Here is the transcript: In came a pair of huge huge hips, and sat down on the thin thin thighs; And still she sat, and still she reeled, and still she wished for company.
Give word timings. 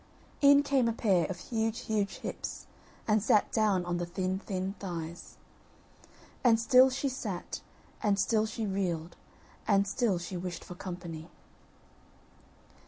In 0.41 0.63
came 0.63 0.87
a 0.87 0.93
pair 0.93 1.27
of 1.27 1.37
huge 1.37 1.81
huge 1.81 2.15
hips, 2.25 2.65
and 3.07 3.21
sat 3.21 3.51
down 3.51 3.85
on 3.85 3.97
the 3.97 4.05
thin 4.07 4.39
thin 4.39 4.73
thighs; 4.79 5.37
And 6.43 6.59
still 6.59 6.89
she 6.89 7.07
sat, 7.07 7.61
and 8.01 8.17
still 8.17 8.47
she 8.47 8.65
reeled, 8.65 9.15
and 9.67 9.87
still 9.87 10.17
she 10.17 10.37
wished 10.37 10.63
for 10.63 10.73
company. 10.73 11.29